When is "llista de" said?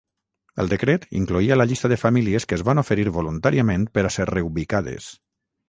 1.73-1.99